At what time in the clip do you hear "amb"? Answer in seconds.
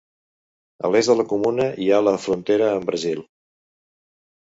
2.79-2.89